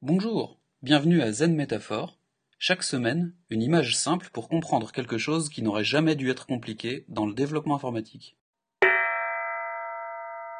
[0.00, 2.20] Bonjour, bienvenue à Zen Métaphore.
[2.60, 7.04] Chaque semaine, une image simple pour comprendre quelque chose qui n'aurait jamais dû être compliqué
[7.08, 8.36] dans le développement informatique.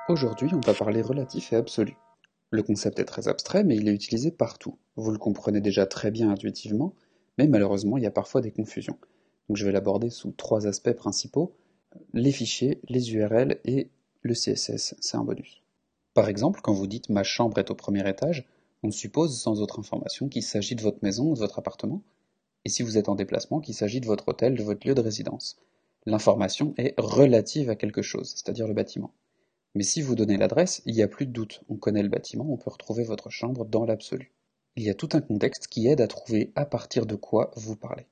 [0.09, 1.97] Aujourd'hui, on va parler relatif et absolu.
[2.51, 4.77] Le concept est très abstrait, mais il est utilisé partout.
[4.97, 6.97] Vous le comprenez déjà très bien intuitivement,
[7.39, 8.99] mais malheureusement, il y a parfois des confusions.
[9.49, 11.55] Donc je vais l'aborder sous trois aspects principaux
[12.13, 13.91] les fichiers, les URL et
[14.23, 15.63] le CSS, c'est un bonus.
[16.13, 18.45] Par exemple, quand vous dites ma chambre est au premier étage,
[18.83, 22.03] on suppose sans autre information qu'il s'agit de votre maison ou de votre appartement,
[22.65, 25.01] et si vous êtes en déplacement, qu'il s'agit de votre hôtel, de votre lieu de
[25.01, 25.57] résidence.
[26.07, 29.13] L'information est relative à quelque chose, c'est-à-dire le bâtiment.
[29.75, 32.47] Mais si vous donnez l'adresse, il n'y a plus de doute, on connaît le bâtiment,
[32.49, 34.33] on peut retrouver votre chambre dans l'absolu.
[34.77, 37.77] Il y a tout un contexte qui aide à trouver à partir de quoi vous
[37.77, 38.07] parlez.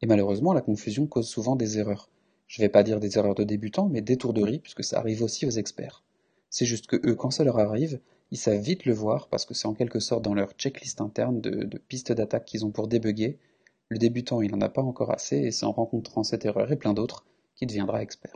[0.00, 2.10] Et malheureusement, la confusion cause souvent des erreurs.
[2.48, 5.46] Je ne vais pas dire des erreurs de débutants, mais d'étourderies, puisque ça arrive aussi
[5.46, 6.02] aux experts.
[6.50, 8.00] C'est juste que eux, quand ça leur arrive,
[8.32, 11.42] ils savent vite le voir, parce que c'est en quelque sorte dans leur checklist interne
[11.42, 13.38] de, pistes d'attaque qu'ils ont pour débugger.
[13.90, 16.76] Le débutant, il n'en a pas encore assez, et c'est en rencontrant cette erreur et
[16.76, 18.34] plein d'autres qu'il deviendra expert.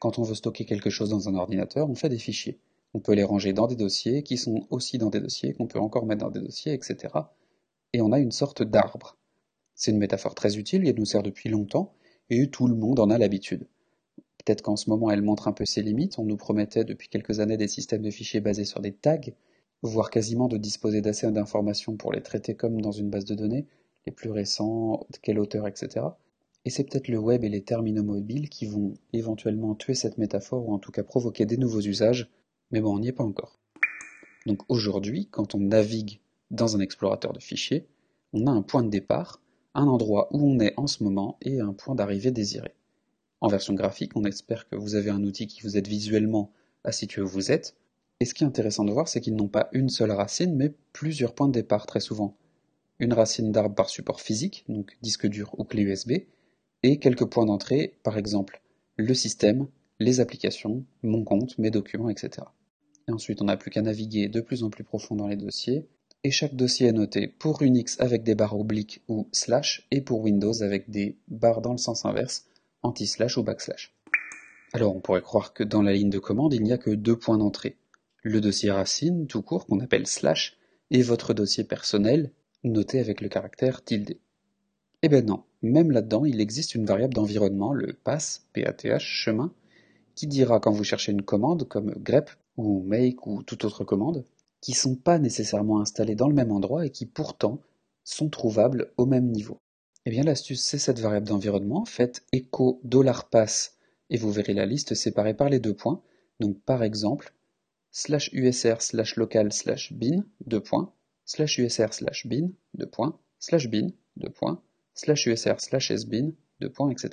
[0.00, 2.58] Quand on veut stocker quelque chose dans un ordinateur, on fait des fichiers.
[2.92, 5.78] On peut les ranger dans des dossiers, qui sont aussi dans des dossiers, qu'on peut
[5.78, 7.14] encore mettre dans des dossiers, etc.
[7.92, 9.16] Et on a une sorte d'arbre.
[9.76, 11.94] C'est une métaphore très utile, elle nous sert depuis longtemps,
[12.28, 13.68] et tout le monde en a l'habitude.
[14.44, 17.40] Peut-être qu'en ce moment elle montre un peu ses limites, on nous promettait depuis quelques
[17.40, 19.20] années des systèmes de fichiers basés sur des tags,
[19.82, 23.66] voire quasiment de disposer d'assez d'informations pour les traiter comme dans une base de données,
[24.06, 26.06] les plus récents, quel auteur, etc.
[26.64, 30.68] Et c'est peut-être le web et les terminaux mobiles qui vont éventuellement tuer cette métaphore
[30.68, 32.30] ou en tout cas provoquer des nouveaux usages,
[32.70, 33.58] mais bon, on n'y est pas encore.
[34.46, 37.86] Donc aujourd'hui, quand on navigue dans un explorateur de fichiers,
[38.32, 39.40] on a un point de départ
[39.74, 42.74] un endroit où on est en ce moment et un point d'arrivée désiré.
[43.40, 46.52] En version graphique, on espère que vous avez un outil qui vous aide visuellement
[46.84, 47.76] à situer où vous êtes.
[48.20, 50.74] Et ce qui est intéressant de voir, c'est qu'ils n'ont pas une seule racine, mais
[50.92, 52.36] plusieurs points de départ très souvent.
[52.98, 56.12] Une racine d'arbre par support physique, donc disque dur ou clé USB,
[56.82, 58.60] et quelques points d'entrée, par exemple
[58.96, 59.66] le système,
[59.98, 62.46] les applications, mon compte, mes documents, etc.
[63.08, 65.88] Et ensuite, on n'a plus qu'à naviguer de plus en plus profond dans les dossiers,
[66.22, 70.20] et chaque dossier est noté pour Unix avec des barres obliques ou slash et pour
[70.20, 72.46] Windows avec des barres dans le sens inverse,
[72.82, 73.94] anti-slash ou backslash.
[74.72, 77.18] Alors on pourrait croire que dans la ligne de commande il n'y a que deux
[77.18, 77.76] points d'entrée.
[78.22, 80.58] Le dossier racine, tout court, qu'on appelle slash,
[80.90, 82.32] et votre dossier personnel,
[82.64, 84.18] noté avec le caractère tilde.
[85.02, 89.52] Eh ben non, même là-dedans il existe une variable d'environnement, le pass, PATH, chemin,
[90.14, 94.24] qui dira quand vous cherchez une commande comme grep ou make ou toute autre commande,
[94.60, 97.60] qui sont pas nécessairement installés dans le même endroit et qui pourtant
[98.04, 99.58] sont trouvables au même niveau.
[100.06, 102.80] Eh bien l'astuce c'est cette variable d'environnement, faites echo
[103.30, 103.76] $pass
[104.08, 106.02] et vous verrez la liste séparée par les deux points.
[106.40, 107.34] Donc par exemple,
[107.90, 110.92] slash usr slash local slash bin, deux points,
[111.24, 114.62] slash usr slash bin, deux points, slash bin, deux points,
[114.94, 117.10] slash usr slash sbin, deux points, etc.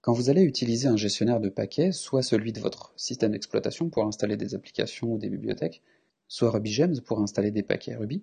[0.00, 4.04] Quand vous allez utiliser un gestionnaire de paquets, soit celui de votre système d'exploitation pour
[4.04, 5.82] installer des applications ou des bibliothèques,
[6.28, 8.22] soit RubyGems pour installer des paquets Ruby,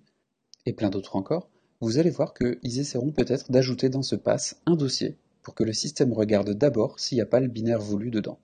[0.66, 1.50] et plein d'autres encore,
[1.82, 5.74] vous allez voir qu'ils essaieront peut-être d'ajouter dans ce pass un dossier pour que le
[5.74, 8.40] système regarde d'abord s'il n'y a pas le binaire voulu dedans.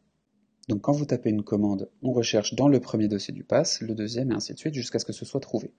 [0.68, 3.94] Donc quand vous tapez une commande, on recherche dans le premier dossier du pass, le
[3.94, 5.72] deuxième et ainsi de suite jusqu'à ce que ce soit trouvé.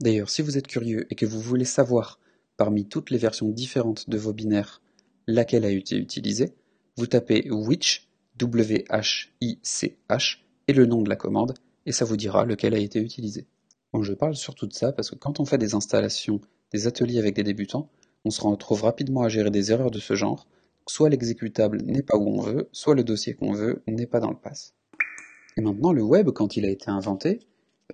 [0.00, 2.18] D'ailleurs, si vous êtes curieux et que vous voulez savoir,
[2.56, 4.82] parmi toutes les versions différentes de vos binaires,
[5.26, 6.52] laquelle a été utilisée,
[6.96, 11.54] vous tapez which, W-H-I-C-H, et le nom de la commande,
[11.86, 13.46] et ça vous dira lequel a été utilisé.
[13.92, 16.40] Bon, je parle surtout de ça parce que quand on fait des installations,
[16.74, 17.88] des ateliers avec des débutants,
[18.24, 20.48] on se retrouve rapidement à gérer des erreurs de ce genre,
[20.88, 24.30] soit l'exécutable n'est pas où on veut, soit le dossier qu'on veut n'est pas dans
[24.30, 24.74] le pass.
[25.56, 27.38] Et maintenant, le web, quand il a été inventé,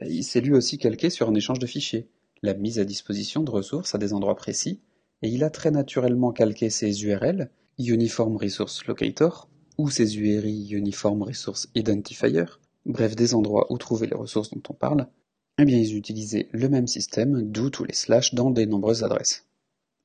[0.00, 2.08] bah, il s'est lui aussi calqué sur un échange de fichiers,
[2.42, 4.80] la mise à disposition de ressources à des endroits précis,
[5.20, 11.22] et il a très naturellement calqué ses URL, Uniform Resource Locator, ou ses URI Uniform
[11.22, 12.46] Resource Identifier,
[12.86, 15.06] bref des endroits où trouver les ressources dont on parle,
[15.60, 19.46] eh bien ils utilisaient le même système, d'où tous les slash dans des nombreuses adresses.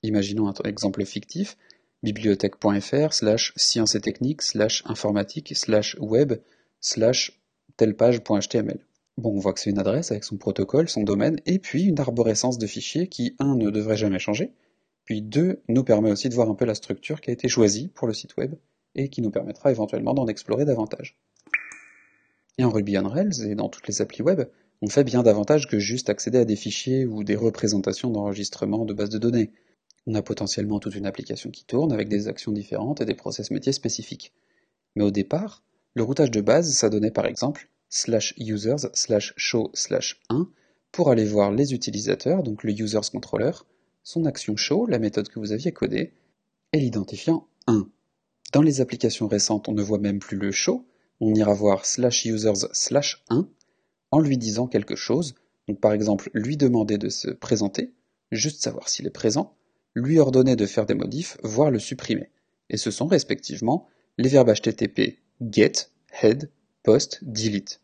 [0.03, 1.57] Imaginons un exemple fictif,
[2.03, 6.33] bibliothèque.fr slash sciences et techniques slash informatique slash web
[6.79, 7.39] slash
[7.77, 8.79] tellepage.html.
[9.17, 11.99] Bon, on voit que c'est une adresse avec son protocole, son domaine, et puis une
[11.99, 14.51] arborescence de fichiers qui, un, ne devrait jamais changer,
[15.05, 17.87] puis deux, nous permet aussi de voir un peu la structure qui a été choisie
[17.87, 18.55] pour le site web,
[18.95, 21.17] et qui nous permettra éventuellement d'en explorer davantage.
[22.57, 24.41] Et en Ruby on Rails et dans toutes les applis web,
[24.81, 28.93] on fait bien davantage que juste accéder à des fichiers ou des représentations d'enregistrement de
[28.93, 29.51] bases de données.
[30.07, 33.51] On a potentiellement toute une application qui tourne avec des actions différentes et des process
[33.51, 34.33] métiers spécifiques.
[34.95, 35.63] Mais au départ,
[35.93, 40.49] le routage de base, ça donnait par exemple slash users slash show slash 1
[40.91, 43.51] pour aller voir les utilisateurs, donc le users controller,
[44.03, 46.13] son action show, la méthode que vous aviez codée,
[46.73, 47.87] et l'identifiant 1.
[48.53, 50.85] Dans les applications récentes, on ne voit même plus le show,
[51.19, 53.47] on ira voir slash users slash 1
[54.15, 55.35] en lui disant quelque chose,
[55.67, 57.91] donc par exemple lui demander de se présenter,
[58.31, 59.57] juste savoir s'il est présent,
[59.93, 62.29] lui ordonner de faire des modifs, voire le supprimer.
[62.69, 65.17] Et ce sont respectivement les verbes HTTP
[65.51, 65.89] get,
[66.21, 66.49] head,
[66.81, 67.81] post, delete.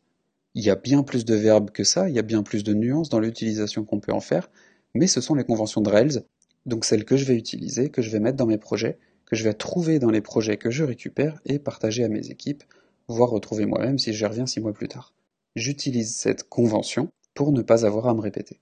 [0.55, 2.73] Il y a bien plus de verbes que ça, il y a bien plus de
[2.73, 4.49] nuances dans l'utilisation qu'on peut en faire,
[4.95, 6.23] mais ce sont les conventions de Rails,
[6.65, 9.43] donc celles que je vais utiliser, que je vais mettre dans mes projets, que je
[9.43, 12.63] vais trouver dans les projets que je récupère et partager à mes équipes,
[13.09, 15.13] voire retrouver moi-même si j'y reviens six mois plus tard.
[15.55, 18.61] J'utilise cette convention pour ne pas avoir à me répéter.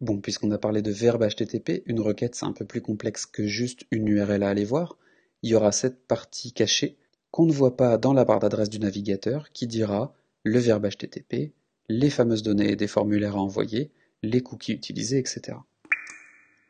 [0.00, 3.44] Bon, puisqu'on a parlé de verbe HTTP, une requête c'est un peu plus complexe que
[3.44, 4.96] juste une URL à aller voir.
[5.42, 6.96] Il y aura cette partie cachée
[7.32, 10.14] qu'on ne voit pas dans la barre d'adresse du navigateur qui dira
[10.44, 11.52] le verbe HTTP,
[11.88, 13.90] les fameuses données des formulaires à envoyer,
[14.22, 15.58] les cookies utilisés, etc.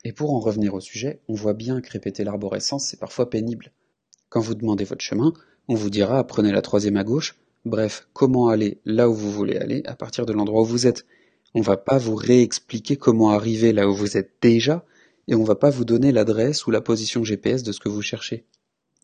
[0.05, 3.73] Et pour en revenir au sujet, on voit bien que répéter l'arborescence c'est parfois pénible.
[4.31, 5.35] Quand vous demandez votre chemin,
[5.69, 9.57] on vous dira prenez la troisième à gauche, bref, comment aller là où vous voulez
[9.57, 11.07] aller à partir de l'endroit où vous êtes.
[11.55, 14.85] On va pas vous réexpliquer comment arriver là où vous êtes déjà,
[15.29, 18.03] et on va pas vous donner l'adresse ou la position GPS de ce que vous
[18.03, 18.37] cherchez.
[18.37, 18.45] Et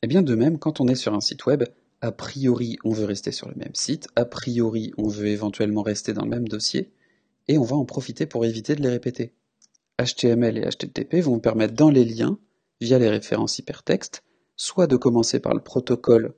[0.05, 1.65] eh bien de même, quand on est sur un site web,
[2.01, 6.13] a priori on veut rester sur le même site, a priori on veut éventuellement rester
[6.13, 6.93] dans le même dossier,
[7.49, 9.33] et on va en profiter pour éviter de les répéter.
[10.03, 12.39] HTML et HTTP vont permettre dans les liens,
[12.81, 14.23] via les références hypertextes,
[14.57, 16.35] soit de commencer par le protocole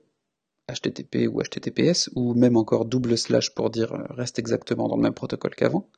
[0.68, 5.02] HTTP ou HTTPS, ou même encore double slash pour dire euh, reste exactement dans le
[5.02, 5.88] même protocole qu'avant,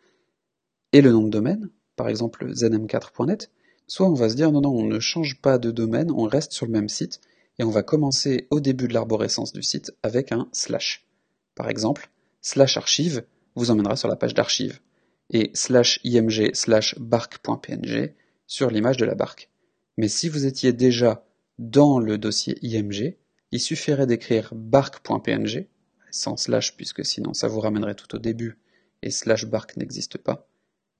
[0.92, 3.50] et le nom de domaine, par exemple znm4.net,
[3.86, 6.52] soit on va se dire non, non, on ne change pas de domaine, on reste
[6.52, 7.20] sur le même site,
[7.58, 11.06] et on va commencer au début de l'arborescence du site avec un slash.
[11.54, 12.10] Par exemple,
[12.40, 13.24] slash archive
[13.54, 14.80] vous emmènera sur la page d'archive,
[15.30, 18.14] et slash img slash bark.png
[18.46, 19.50] sur l'image de la barque.
[19.96, 21.24] Mais si vous étiez déjà
[21.58, 23.16] dans le dossier img,
[23.50, 25.66] il suffirait d'écrire bark.png,
[26.10, 28.58] sans slash puisque sinon ça vous ramènerait tout au début
[29.02, 30.48] et slash bark n'existe pas,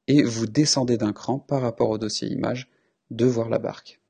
[0.06, 2.71] et vous descendez d'un cran par rapport au dossier image
[3.11, 4.00] de voir la barque.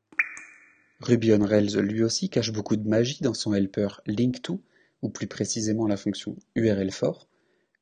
[1.00, 4.61] Ruby on Rails lui aussi cache beaucoup de magie dans son helper link_to,
[5.02, 7.29] ou plus précisément la fonction URL for,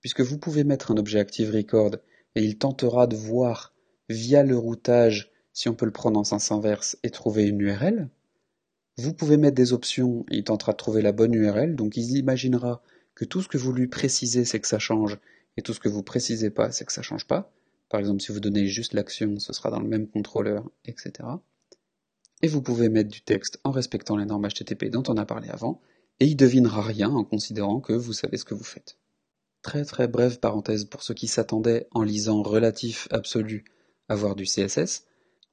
[0.00, 1.97] puisque vous pouvez mettre un objet ActiveRecord
[2.35, 3.75] et il tentera de voir
[4.08, 8.11] via le routage si on peut le prendre en sens inverse et trouver une URL,
[8.98, 12.82] vous pouvez mettre des options il tentera de trouver la bonne URL, donc il imaginera
[13.14, 15.19] que tout ce que vous lui précisez c'est que ça change,
[15.56, 17.52] et tout ce que vous précisez pas c'est que ça change pas.
[17.88, 21.28] Par exemple, si vous donnez juste l'action, ce sera dans le même contrôleur, etc.
[22.43, 25.48] Et vous pouvez mettre du texte en respectant les normes HTTP dont on a parlé
[25.48, 25.81] avant,
[26.20, 28.98] et il devinera rien en considérant que vous savez ce que vous faites.
[29.62, 33.64] Très très brève parenthèse pour ceux qui s'attendaient en lisant relatif absolu
[34.08, 35.06] à voir du CSS.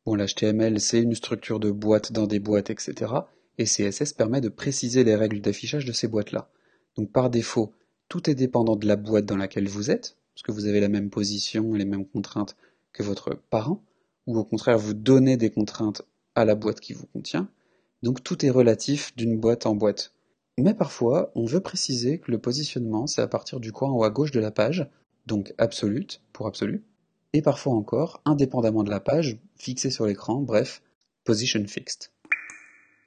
[0.05, 3.13] Bon, l'HTML, c'est une structure de boîte dans des boîtes, etc.
[3.57, 6.50] Et CSS permet de préciser les règles d'affichage de ces boîtes-là.
[6.97, 7.71] Donc par défaut,
[8.09, 10.89] tout est dépendant de la boîte dans laquelle vous êtes, parce que vous avez la
[10.89, 12.57] même position les mêmes contraintes
[12.91, 13.81] que votre parent,
[14.27, 16.01] ou au contraire, vous donnez des contraintes
[16.35, 17.47] à la boîte qui vous contient.
[18.01, 20.13] Donc tout est relatif d'une boîte en boîte.
[20.57, 24.03] Mais parfois, on veut préciser que le positionnement, c'est à partir du coin en haut
[24.03, 24.85] à gauche de la page,
[25.27, 26.83] donc absolute pour absolu,
[27.33, 30.81] et parfois encore, indépendamment de la page, fixée sur l'écran, bref,
[31.24, 32.12] position fixed.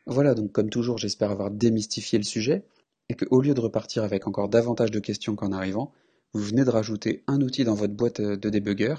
[0.07, 2.65] Voilà donc comme toujours j'espère avoir démystifié le sujet,
[3.09, 5.93] et que au lieu de repartir avec encore davantage de questions qu'en arrivant,
[6.33, 8.97] vous venez de rajouter un outil dans votre boîte de débugger,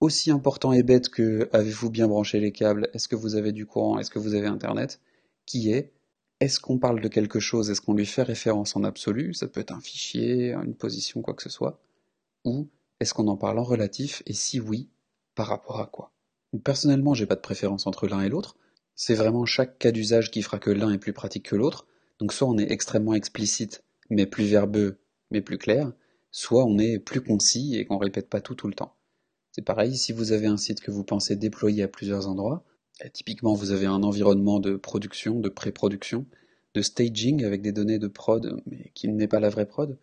[0.00, 3.66] aussi important et bête que avez-vous bien branché les câbles, est-ce que vous avez du
[3.66, 5.00] courant, est-ce que vous avez internet,
[5.46, 5.92] qui est
[6.40, 9.60] est-ce qu'on parle de quelque chose, est-ce qu'on lui fait référence en absolu, ça peut
[9.60, 11.80] être un fichier, une position, quoi que ce soit,
[12.44, 12.68] ou
[13.00, 14.88] est-ce qu'on en parle en relatif et si oui,
[15.34, 16.12] par rapport à quoi?
[16.62, 18.56] Personnellement, j'ai pas de préférence entre l'un et l'autre.
[18.94, 21.86] C'est vraiment chaque cas d'usage qui fera que l'un est plus pratique que l'autre.
[22.20, 24.98] Donc soit on est extrêmement explicite, mais plus verbeux,
[25.30, 25.92] mais plus clair,
[26.30, 28.94] soit on est plus concis et qu'on répète pas tout tout le temps.
[29.50, 32.64] C'est pareil, si vous avez un site que vous pensez déployer à plusieurs endroits,
[33.04, 36.26] eh, typiquement vous avez un environnement de production, de pré-production,
[36.74, 39.96] de staging avec des données de prod, mais qui n'est pas la vraie prod,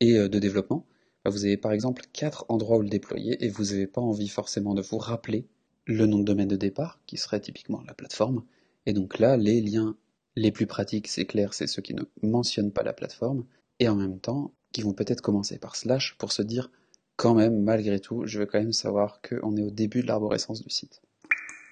[0.00, 0.86] et euh, de développement,
[1.30, 4.74] vous avez par exemple quatre endroits où le déployer et vous n'avez pas envie forcément
[4.74, 5.46] de vous rappeler
[5.86, 8.44] le nom de domaine de départ, qui serait typiquement la plateforme.
[8.86, 9.96] Et donc là, les liens
[10.36, 13.44] les plus pratiques, c'est clair, c'est ceux qui ne mentionnent pas la plateforme,
[13.78, 16.70] et en même temps, qui vont peut-être commencer par slash pour se dire,
[17.16, 20.62] quand même, malgré tout, je veux quand même savoir qu'on est au début de l'arborescence
[20.62, 21.02] du site.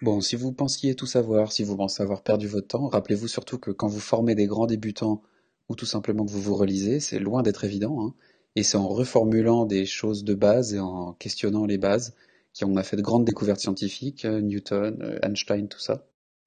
[0.03, 3.59] Bon, si vous pensiez tout savoir, si vous pensez avoir perdu votre temps, rappelez-vous surtout
[3.59, 5.23] que quand vous formez des grands débutants,
[5.69, 8.15] ou tout simplement que vous vous relisez, c'est loin d'être évident, hein.
[8.57, 12.15] Et c'est en reformulant des choses de base et en questionnant les bases
[12.53, 16.07] qui ont fait de grandes découvertes scientifiques, euh, Newton, euh, Einstein, tout ça.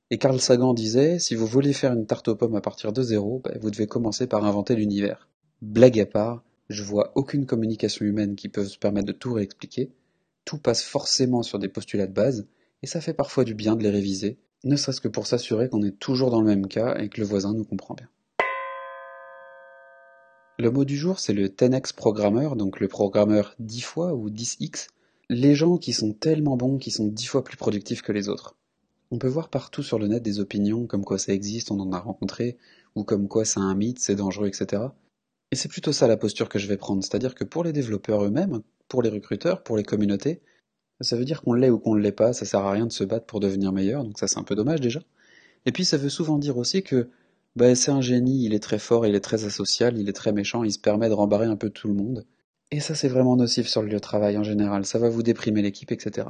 [0.10, 3.02] Et Carl Sagan disait, si vous voulez faire une tarte aux pommes à partir de
[3.02, 5.30] zéro, bah, vous devez commencer par inventer l'univers.
[5.62, 9.92] Blague à part, je vois aucune communication humaine qui peut se permettre de tout réexpliquer.
[10.44, 12.46] Tout passe forcément sur des postulats de base,
[12.84, 15.84] et ça fait parfois du bien de les réviser, ne serait-ce que pour s'assurer qu'on
[15.84, 18.10] est toujours dans le même cas et que le voisin nous comprend bien.
[20.62, 24.90] Le mot du jour, c'est le 10x programmeur, donc le programmeur 10 fois ou 10x.
[25.28, 28.56] Les gens qui sont tellement bons qui sont 10 fois plus productifs que les autres.
[29.10, 31.92] On peut voir partout sur le net des opinions comme quoi ça existe, on en
[31.94, 32.58] a rencontré,
[32.94, 34.84] ou comme quoi c'est un mythe, c'est dangereux, etc.
[35.50, 38.24] Et c'est plutôt ça la posture que je vais prendre, c'est-à-dire que pour les développeurs
[38.24, 40.42] eux-mêmes, pour les recruteurs, pour les communautés,
[41.00, 42.92] ça veut dire qu'on l'est ou qu'on ne l'est pas, ça sert à rien de
[42.92, 45.02] se battre pour devenir meilleur, donc ça c'est un peu dommage déjà.
[45.66, 47.10] Et puis ça veut souvent dire aussi que
[47.56, 50.32] bah, c'est un génie, il est très fort, il est très asocial, il est très
[50.32, 52.26] méchant, il se permet de rembarrer un peu tout le monde.
[52.72, 55.24] Et ça c'est vraiment nocif sur le lieu de travail en général, ça va vous
[55.24, 56.30] déprimer l'équipe, etc.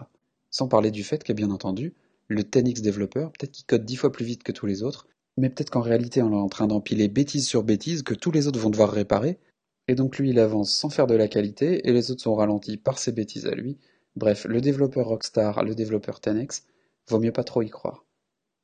[0.49, 1.93] Sans parler du fait que bien entendu,
[2.27, 5.49] le 10x développeur, peut-être qu'il code dix fois plus vite que tous les autres, mais
[5.49, 8.59] peut-être qu'en réalité on est en train d'empiler bêtise sur bêtise que tous les autres
[8.59, 9.39] vont devoir réparer,
[9.87, 12.77] et donc lui il avance sans faire de la qualité, et les autres sont ralentis
[12.77, 13.77] par ses bêtises à lui,
[14.17, 16.63] Bref, le développeur Rockstar, le développeur 10x,
[17.07, 18.05] vaut mieux pas trop y croire.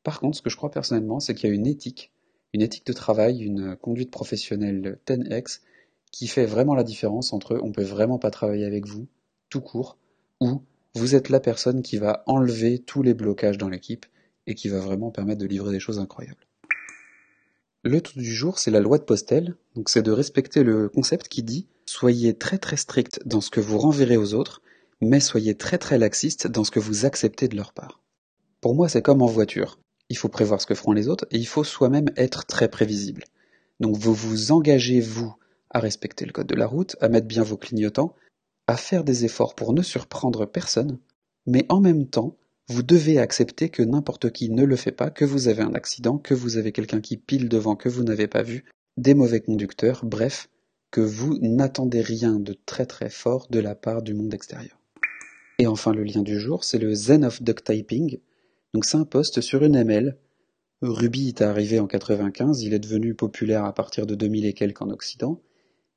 [0.04, 2.12] Par contre, ce que je crois personnellement, c'est qu'il y a une éthique,
[2.54, 5.62] une éthique de travail, une conduite professionnelle 10x,
[6.12, 9.08] qui fait vraiment la différence entre on peut vraiment pas travailler avec vous,
[9.50, 9.98] tout court,
[10.40, 10.62] ou
[10.96, 14.06] vous êtes la personne qui va enlever tous les blocages dans l'équipe
[14.48, 16.48] et qui va vraiment permettre de livrer des choses incroyables.
[17.84, 21.28] Le tout du jour, c'est la loi de Postel, donc c'est de respecter le concept
[21.28, 24.62] qui dit soyez très très strict dans ce que vous renverrez aux autres,
[25.02, 28.02] mais soyez très très laxiste dans ce que vous acceptez de leur part.
[28.60, 29.80] Pour moi, c'est comme en voiture.
[30.10, 33.24] Il faut prévoir ce que feront les autres et il faut soi-même être très prévisible.
[33.80, 35.36] Donc vous vous engagez, vous,
[35.70, 38.16] à respecter le code de la route, à mettre bien vos clignotants,
[38.68, 41.00] à faire des efforts pour ne surprendre personne,
[41.46, 42.38] mais en même temps,
[42.70, 46.18] vous devez accepter que n'importe qui ne le fait pas, que vous avez un accident,
[46.18, 48.66] que vous avez quelqu'un qui pile devant que vous n'avez pas vu,
[48.98, 50.50] des mauvais conducteurs, bref,
[50.92, 54.78] que vous n'attendez rien de très très fort de la part du monde extérieur.
[55.60, 58.20] Et enfin, le lien du jour, c'est le Zen of Duck Typing.
[58.74, 60.18] Donc c'est un post sur une ML.
[60.82, 64.82] Ruby est arrivé en 95, il est devenu populaire à partir de 2000 et quelques
[64.82, 65.42] en Occident.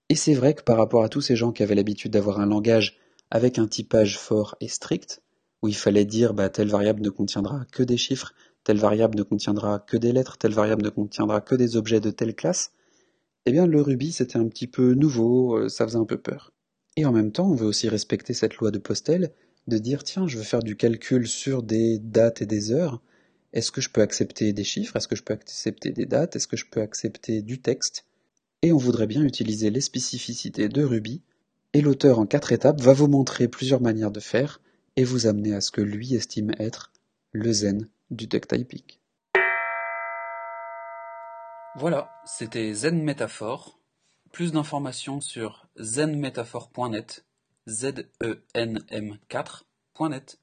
[0.09, 2.47] Et c'est vrai que par rapport à tous ces gens qui avaient l'habitude d'avoir un
[2.47, 2.99] langage
[3.31, 5.23] avec un typage fort et strict,
[5.63, 8.33] où il fallait dire bah, telle variable ne contiendra que des chiffres,
[8.65, 12.11] telle variable ne contiendra que des lettres, telle variable ne contiendra que des objets de
[12.11, 12.73] telle classe,
[13.47, 16.53] eh bien le Ruby c'était un petit peu nouveau, euh, ça faisait un peu peur.
[16.97, 19.33] Et en même temps, on veut aussi respecter cette loi de Postel,
[19.71, 23.01] de dire tiens, je veux faire du calcul sur des dates et des heures.
[23.55, 24.97] Est-ce que je peux accepter des chiffres?
[24.97, 26.37] Est-ce que je peux accepter des dates?
[26.37, 28.05] Est-ce que je peux accepter du texte?
[28.63, 31.23] Et on voudrait bien utiliser les spécificités de Ruby.
[31.73, 34.61] Et l'auteur en quatre étapes va vous montrer plusieurs manières de faire
[34.97, 36.93] et vous amener à ce que lui estime être
[37.33, 38.83] le zen du duck typing.
[41.77, 43.79] Voilà, c'était Zen Métaphore.
[44.33, 47.25] Plus d'informations sur zenmétaphore.net
[47.71, 50.39] Z-E-N-M 4.net